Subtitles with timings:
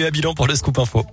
[0.00, 1.04] Et à bilan pour le scoop info.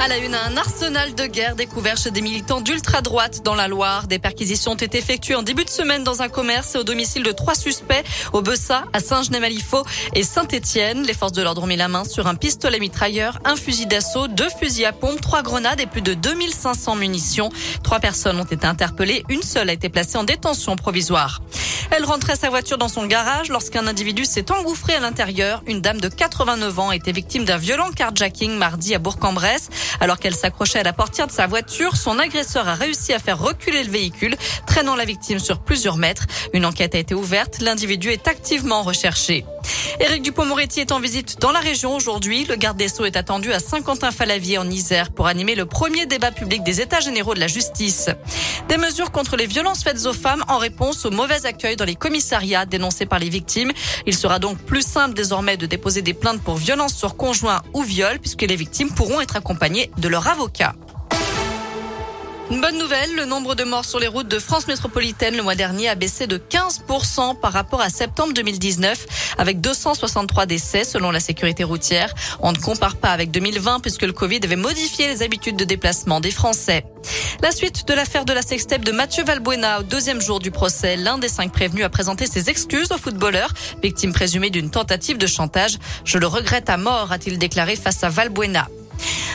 [0.00, 4.06] À la une, un arsenal de guerre découvert chez des militants d'ultra-droite dans la Loire.
[4.06, 7.22] Des perquisitions ont été effectuées en début de semaine dans un commerce et au domicile
[7.22, 8.02] de trois suspects
[8.32, 9.84] au Bessa, à Saint-Genès-Malifaux
[10.14, 11.02] et Saint-Étienne.
[11.02, 14.26] Les forces de l'ordre ont mis la main sur un pistolet mitrailleur, un fusil d'assaut,
[14.28, 17.50] deux fusils à pompe, trois grenades et plus de 2500 munitions.
[17.82, 19.22] Trois personnes ont été interpellées.
[19.28, 21.42] Une seule a été placée en détention provisoire.
[21.96, 25.62] Elle rentrait sa voiture dans son garage lorsqu'un individu s'est engouffré à l'intérieur.
[25.66, 29.70] Une dame de 89 ans été victime d'un violent carjacking mardi à Bourg-en-Bresse.
[30.00, 33.38] Alors qu'elle s'accrochait à la portière de sa voiture, son agresseur a réussi à faire
[33.38, 34.36] reculer le véhicule,
[34.66, 36.26] traînant la victime sur plusieurs mètres.
[36.52, 37.62] Une enquête a été ouverte.
[37.62, 39.46] L'individu est activement recherché.
[39.98, 42.44] Éric Dupont-Moretti est en visite dans la région aujourd'hui.
[42.44, 46.30] Le garde des Sceaux est attendu à Saint-Quentin-Falavier en Isère pour animer le premier débat
[46.30, 48.10] public des États généraux de la justice.
[48.68, 51.94] Des mesures contre les violences faites aux femmes en réponse au mauvais accueil dans les
[51.94, 53.72] commissariats dénoncés par les victimes.
[54.06, 57.82] Il sera donc plus simple désormais de déposer des plaintes pour violences sur conjoint ou
[57.82, 60.74] viol puisque les victimes pourront être accompagnées de leur avocat.
[62.48, 65.56] Une bonne nouvelle, le nombre de morts sur les routes de France métropolitaine le mois
[65.56, 71.18] dernier a baissé de 15% par rapport à septembre 2019, avec 263 décès selon la
[71.18, 72.14] sécurité routière.
[72.40, 76.20] On ne compare pas avec 2020 puisque le Covid avait modifié les habitudes de déplacement
[76.20, 76.84] des Français.
[77.42, 80.96] La suite de l'affaire de la sextape de Mathieu Valbuena au deuxième jour du procès.
[80.96, 85.26] L'un des cinq prévenus a présenté ses excuses au footballeur, victime présumée d'une tentative de
[85.26, 85.78] chantage.
[86.04, 88.68] Je le regrette à mort, a-t-il déclaré face à Valbuena.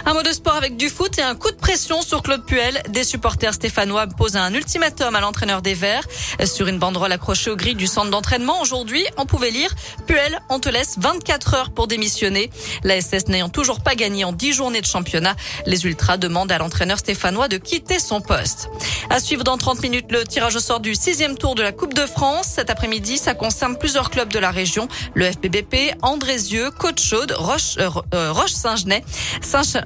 [0.06, 2.82] Un mot de sport avec du foot et un coup de pression sur Claude Puel.
[2.90, 6.08] Des supporters stéphanois posent un ultimatum à l'entraîneur des Verts.
[6.44, 9.74] Sur une banderole accrochée au gris du centre d'entraînement, aujourd'hui, on pouvait lire
[10.08, 12.50] Puel, on te laisse 24 heures pour démissionner.
[12.84, 15.36] La SS n'ayant toujours pas gagné en 10 journées de championnat,
[15.68, 18.70] les Ultras demandent à l'entraîneur stéphanois de quitter son poste.
[19.12, 21.94] À suivre dans 30 minutes le tirage au sort du sixième tour de la Coupe
[21.94, 22.48] de France.
[22.56, 24.88] Cet après-midi, ça concerne plusieurs clubs de la région.
[25.14, 29.04] Le FBBP, Andrézieux, Côte-Chaude, Roche, euh, euh Roche-Saint-Genès,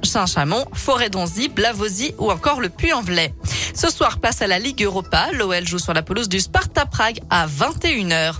[0.06, 3.34] Saint-Chamond, Forêt-Donzy, Blavozy ou encore le Puy-en-Velay.
[3.74, 5.26] Ce soir, place à la Ligue Europa.
[5.32, 8.34] L'OL joue sur la pelouse du Sparta Prague à 21h.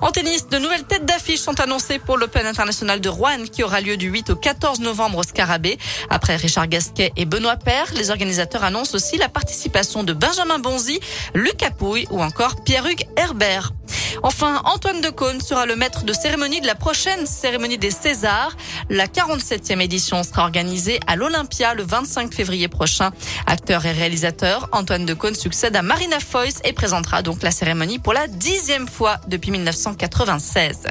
[0.00, 3.80] En tennis, de nouvelles têtes d'affiche sont annoncées pour l'Open international de Rouen qui aura
[3.80, 5.78] lieu du 8 au 14 novembre au Scarabée.
[6.08, 11.00] Après Richard Gasquet et Benoît Paire, les organisateurs annoncent aussi la participation de Benjamin Bonzi,
[11.34, 13.72] Lucas Pouille ou encore Pierre-Hugues Herbert.
[14.22, 18.56] Enfin, Antoine Decaune sera le maître de cérémonie de la prochaine cérémonie des Césars.
[18.90, 23.10] La 47e édition sera organisée à l'Olympia le 25 février prochain.
[23.46, 28.12] Acteur et réalisateur, Antoine Decaune succède à Marina Foïs et présentera donc la cérémonie pour
[28.12, 30.86] la dixième fois depuis 1996.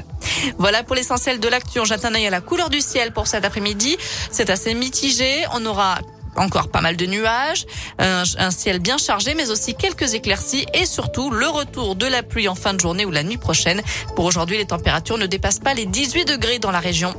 [0.58, 1.80] Voilà pour l'essentiel de l'actu.
[1.80, 3.96] On jette un œil à la couleur du ciel pour cet après-midi.
[4.30, 5.44] C'est assez mitigé.
[5.54, 5.98] On aura
[6.38, 7.66] encore pas mal de nuages,
[7.98, 12.48] un, ciel bien chargé, mais aussi quelques éclaircies et surtout le retour de la pluie
[12.48, 13.82] en fin de journée ou la nuit prochaine.
[14.16, 17.14] Pour aujourd'hui, les températures ne dépassent pas les 18 degrés dans la région.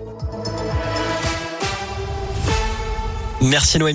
[3.42, 3.88] Merci Noémie.